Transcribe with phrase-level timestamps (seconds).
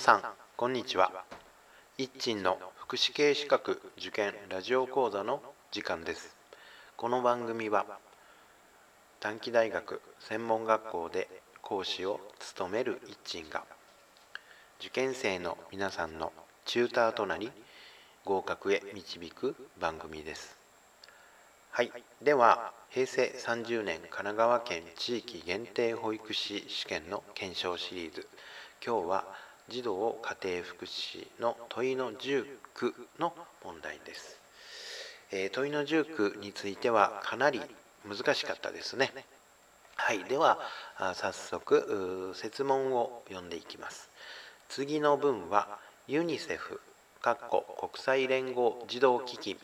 [0.00, 0.22] さん
[0.56, 1.12] こんにちは。
[1.98, 5.42] 一鎮の福祉系資格受験ラジオ講座の
[5.72, 6.34] 時間です。
[6.96, 7.84] この番組は
[9.20, 11.28] 短期大学専門学校で
[11.60, 13.62] 講師を務める一鎮が
[14.80, 16.32] 受験生の皆さんの
[16.64, 17.52] チューターとなり
[18.24, 20.56] 合格へ導く番組です。
[21.72, 21.92] はい。
[22.22, 28.26] では平成30年神奈川県地域限定保育士試験の検証シリーズ。
[28.82, 32.44] 今日は児童家庭福祉の問いの19
[33.20, 33.32] の
[33.64, 34.40] 問題です、
[35.30, 37.60] えー、問いの19についてはかなり
[38.04, 39.12] 難しかったですね。
[39.94, 40.58] はいでは
[41.14, 44.10] 早速設問を読んでいきます。
[44.68, 46.80] 次の文はユニセフ
[47.20, 49.56] 国際連合児童基金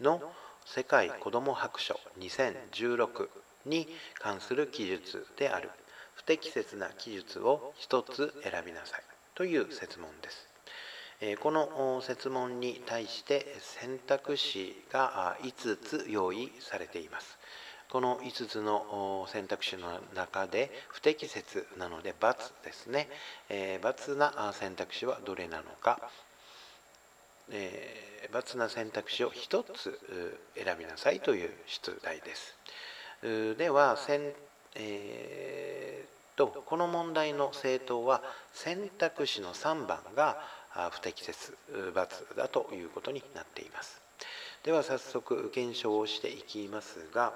[0.00, 0.20] の
[0.66, 3.28] 世界子ども白書2016
[3.66, 5.70] に関する記述である。
[6.18, 9.07] 不適切な記述を一つ選びなさい。
[9.38, 10.48] という設問です。
[11.40, 17.38] この設問に対して選択肢が5つ用意されています。
[17.88, 23.08] この5つの選択肢の中で不適切なので×ですね。
[23.48, 26.00] ×な選択肢はどれなのか
[27.50, 30.00] えー、×な選択肢を1つ
[30.56, 32.56] 選びなさいという出題です。
[33.56, 33.96] では、
[34.74, 38.22] えーと、この問題の正答は
[38.52, 40.38] 選択肢の3番が
[40.92, 44.00] 不適切×だということになっています。
[44.62, 47.32] では早速検証をしていきますが、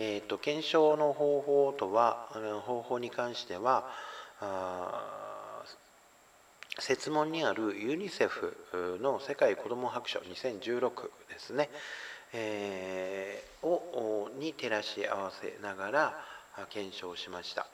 [0.00, 2.28] えーと、と検証の方法とは
[2.66, 3.86] 方法に関しては
[6.78, 10.90] 設問にあるユニセフの世界子ども白書2016
[11.28, 11.68] ですね、
[12.32, 16.24] えー、をに照らし合わせながら
[16.70, 17.66] 検証しました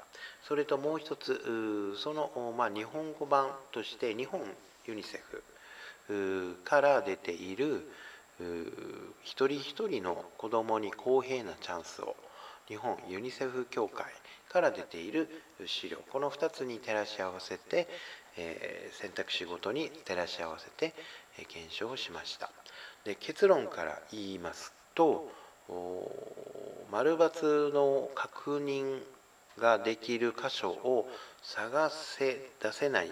[0.46, 4.40] それともう一つその、まあ、日本語版として日本
[4.86, 5.20] ユニセ
[6.08, 7.88] フから出ている
[9.24, 12.14] 一人一人の子どもに公平なチャンスを
[12.68, 14.04] 日本ユニセフ協会
[14.48, 15.28] から出ている
[15.66, 15.98] 資料。
[16.10, 17.88] この2つに照らし合わせて、
[18.36, 20.94] え選択肢ごとに照らし合わせて、
[21.38, 22.50] え検証しました。
[23.04, 25.28] で結論から言いますと
[26.90, 29.00] 丸×の確認
[29.58, 31.08] ができる箇所を
[31.42, 33.10] 探せ出せない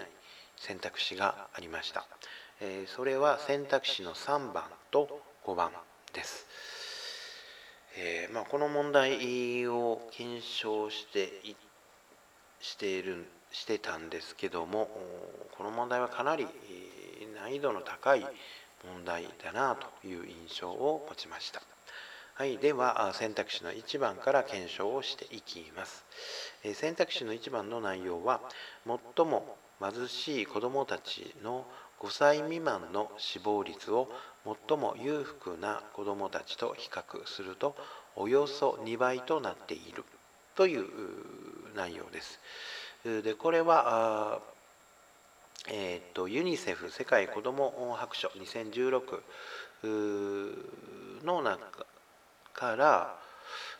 [0.57, 2.05] 選択肢がありました、
[2.61, 5.71] えそれは選択肢の3番と5番
[6.13, 6.45] です、
[7.97, 11.29] えー、まあ、この問題を検証して
[12.61, 14.89] しているしてたんですけども
[15.57, 16.47] この問題はかなり
[17.39, 18.25] 難易度の高い
[18.83, 21.61] 問題だなという印象を持ちました。
[22.37, 26.03] はい、では選択肢の1番から検証をしていきます。
[26.73, 28.41] 選択肢の1番の内容は
[28.85, 31.65] 最も貧しい子どもたちの
[32.01, 34.09] 5歳未満の死亡率を
[34.67, 37.73] 最も裕福な子どもたちと比較すると
[38.17, 40.03] およそ2倍となっている
[40.55, 40.83] という
[41.73, 42.41] 内容です。
[43.23, 44.41] でこれは
[45.69, 49.21] えーと、ユニセフ世界子ども白書2016
[51.23, 51.85] の中
[52.55, 53.15] から、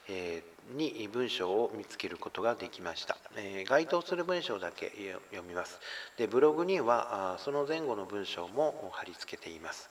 [0.07, 4.91] えー、に文章を見つけることができました、えー、該当する文章だけ
[5.31, 5.79] 読みます。
[6.17, 9.89] でブログにはその前後の文章も貼り付けています。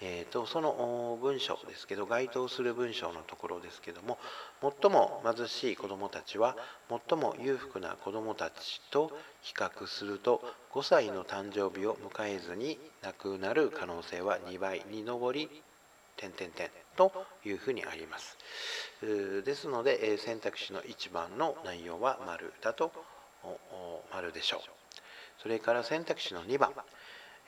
[0.00, 4.18] えーと、その文章ですけど該当する文章のところですけども
[4.60, 6.56] 最も貧しい子どもたちは
[6.88, 10.42] 最も裕福な子どもたちと比較すると
[10.72, 15.62] 5歳の誕生日を迎えずに亡くなる可能性は2倍に上り
[16.16, 17.12] 点点点と
[17.44, 18.36] いうふうにあります。
[19.44, 22.92] ですので選択肢の1番の内容は丸だと
[24.12, 24.60] 丸でしょう。
[25.42, 26.72] それから選択肢の2番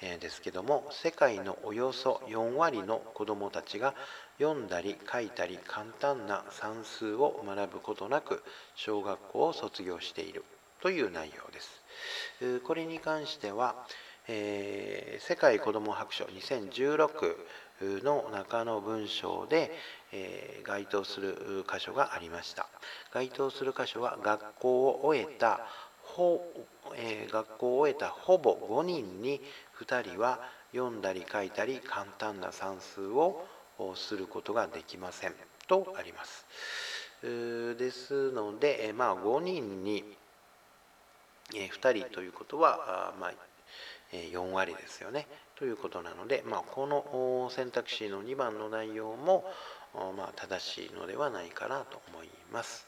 [0.01, 3.95] ですけども世界のおよそ4割の子どもたちが
[4.39, 8.43] 読んだり書いたり簡単な算数を学ぶことなく
[8.75, 10.45] 小学校を卒業している
[10.81, 12.61] という内容です。
[12.65, 13.87] これに関しては、
[14.27, 17.37] えー、世界子ども白書2016
[17.81, 19.71] の中の文章で、
[20.13, 22.69] えー、該当する箇所がありました。
[23.13, 25.67] 該当する箇所は学校を終えた
[26.03, 26.41] ほ、
[26.97, 29.41] えー、学校を終えたほぼ5人に
[29.81, 30.41] 2人は
[30.73, 33.45] 読んだり書いたり簡単な算数を
[33.95, 35.35] することができません
[35.67, 36.47] とあります。
[37.23, 40.05] ですので、まあ、5人に
[41.53, 43.33] 2人ということは、まあ、
[44.33, 45.27] 4割ですよね。
[45.57, 49.45] ということなので、まあ、この選択肢の2番の内容も、
[50.17, 52.87] まあ、正しいのではないかなと思います。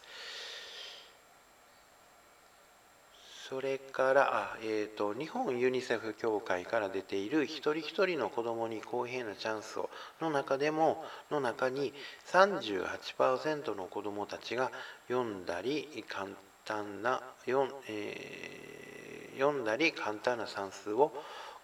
[3.49, 9.89] それから、えーと、日本ユニセフ協会から出ている一人一人の子どもに公平なチャンスを
[10.21, 11.93] の中でもの中に
[12.27, 14.73] 38%の子どもたちが
[15.07, 16.31] 読んだり簡
[16.65, 18.96] 単な読,、えー、
[19.39, 21.13] 読んだり簡単な算数を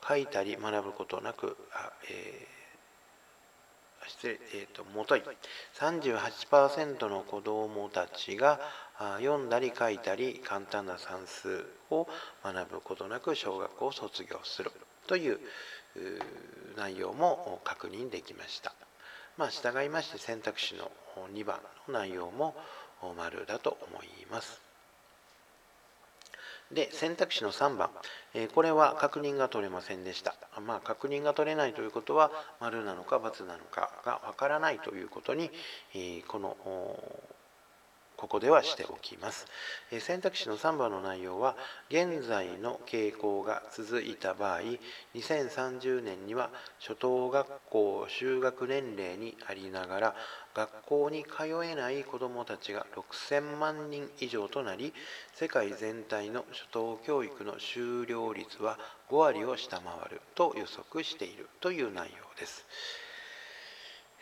[0.07, 5.23] 書いたり学ぶことなくあ、えー、失礼、えーと、もとい
[5.79, 8.61] 38%の子どもたちが
[9.19, 12.07] 読んだり書いたり簡単な算数を
[12.45, 14.71] 学ぶことなく小学校を卒業する
[15.07, 15.39] という
[16.77, 18.75] 内容も確認できました。
[19.39, 20.91] まあ、従いまして選択肢の
[21.35, 21.59] 2番
[21.89, 22.55] の内容も
[23.17, 24.72] 丸だと思います。
[26.73, 27.91] で選択肢の3番、
[28.35, 30.35] えこれは確認が取れませんでした。
[30.61, 32.31] まあ、確認が取れないということは
[32.61, 35.51] 丸なのか×なのかがわからないということに、
[35.95, 36.57] えこの
[38.23, 39.49] ここではしておきます。
[39.99, 41.57] 選択肢の3番の内容は、
[41.91, 44.61] 現在の傾向が続いた場合、
[45.17, 50.17] 2030年には初等学校就学年齢にありながら、
[50.55, 54.95] 学校に通えない子どもたちが6000万人以上となり、
[55.35, 58.79] 世界全体の初等教育の終了率は
[59.11, 62.65] 5割を下回ると予測しているという内容です。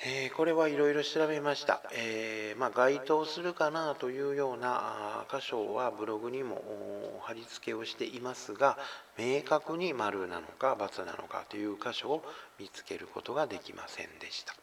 [0.03, 8.79] えー、これはいろいろ調べました、えー、まあ、該当するかなというような箇所はブログにも貼り付けをしていますが
[9.19, 12.25] 明確に丸なのか×なのかという箇所を
[12.59, 14.55] 見つけることができませんでした。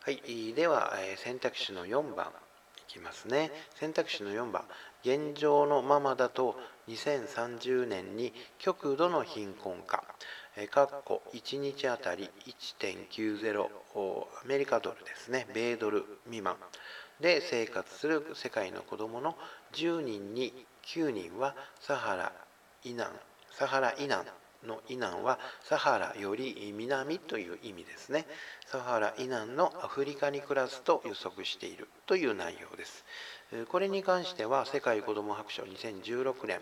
[0.00, 2.28] はい、では選択肢の4番
[2.88, 3.50] いきますね。
[3.74, 4.62] 選択肢の4番。
[5.02, 6.56] 現状のままだと
[6.88, 10.04] 2030年に極度の貧困化。
[10.72, 15.46] 括弧1日あたり1.90アメリカドルですね。
[15.52, 16.56] 米ドル未満。
[17.20, 19.36] で生活する世界の子どもの
[19.74, 20.52] 10人に
[20.86, 22.32] 9人はサハラ
[22.84, 23.10] 以南
[23.52, 24.26] サハラ以南
[24.66, 28.26] の以南はサハラより南という意味ですね。
[28.66, 31.88] サハラ以南のアフリカに暮らすと予測している。
[32.06, 33.04] という内容です。
[33.68, 36.60] これに関しては世界子ども白書2016年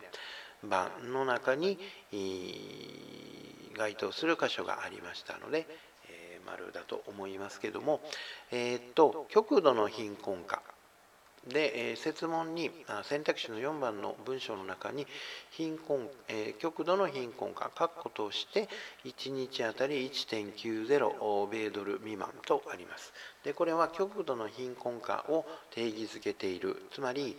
[0.62, 1.78] 版の中に
[3.74, 5.66] 該当する箇所がありましたので、
[6.08, 8.00] えー、丸だと思いますけども、
[8.50, 10.62] えー、っと極度の貧困化
[11.48, 12.70] で、えー、設問に
[13.02, 15.06] 選択肢の4番の文章の中に
[15.50, 18.68] 貧困、えー、極度の貧困化括弧として
[19.04, 23.12] 1日あたり1.90米ドル未満とあります。
[23.44, 27.36] でこれは極度の貧困化を定義づけているつまり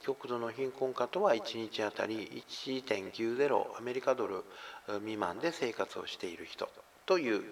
[0.00, 4.44] 極度の貧困化とは1日あたり1.90アメリカドル
[5.00, 6.68] 未満で生活をしている人
[7.04, 7.42] という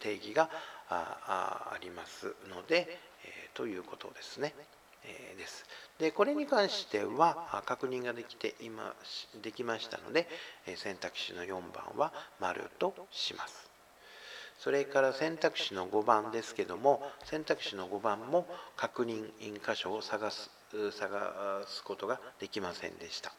[0.00, 0.50] 定義が
[0.90, 4.54] ありますので、えー、ということですね。
[5.02, 5.64] です。
[5.98, 8.94] でこれに関しては確認ができて今
[9.42, 10.28] できましたので
[10.76, 13.70] 選択肢の4番は丸とします。
[14.58, 18.46] それから選択肢の5番ですけども選択肢の5番も
[18.76, 20.50] 確認箇所を探す
[20.92, 23.32] 探すことができませんでした。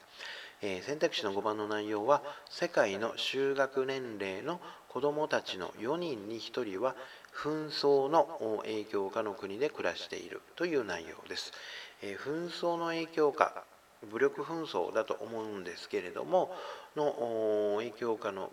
[0.62, 4.60] え、選択肢の5番の内容は世界の就学年齢の
[4.90, 6.96] 子どもたちの4人に1人は
[7.38, 11.54] 紛争の影響下の国で暮らしているという内容です。
[12.02, 13.64] え、紛争の影響下
[14.12, 16.52] 武力紛争だと思うんですけれども
[16.96, 18.52] の影響下の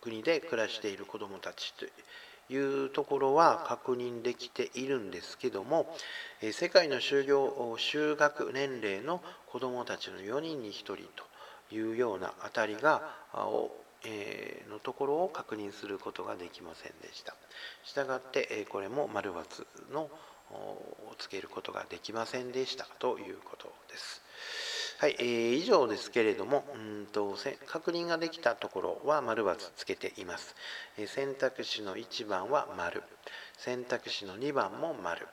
[0.00, 1.86] 国で暮らしている子どもたちと
[2.52, 5.86] いうところは確認できているんですけども
[6.52, 7.46] 世界の就業
[7.78, 13.02] 就学年齢の子どもたちの4人に1人というようなあたりが
[14.04, 17.34] えのところを確認することができませんでした。
[17.84, 20.10] したがって、えこれも丸×の
[20.50, 24.22] をつけることができませんでしたということです。
[24.98, 30.54] はい、えー、以上ですけれどもうんと確認ができたところは丸×つけています、
[30.96, 33.02] え、選択肢の1番は丸
[33.58, 35.26] 選択肢の2番も丸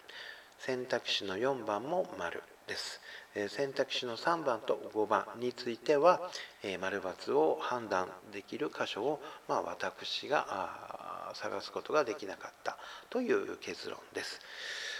[0.58, 3.02] 選択肢の4番も丸です、
[3.50, 6.22] 選択肢の3番と5番については、
[6.64, 12.78] え丸×を判断できる箇所を、まあ、私が探すことができなかった
[13.10, 14.40] という結論です。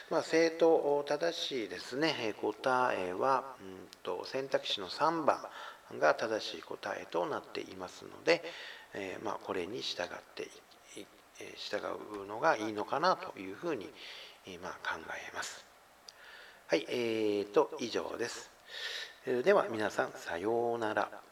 [0.10, 5.40] まあ、正当正しいですね答えは、うんと、選択肢の3番
[6.00, 8.44] が正しい答えとなっていますので、
[8.94, 10.50] えー、まあ、これに従って
[11.56, 11.78] 従
[12.24, 13.90] うのがいいのかなというふうに、
[14.62, 15.71] まあ、考えます。
[16.72, 18.50] はい、えーと、以上です。
[19.44, 21.31] では皆さんさようなら。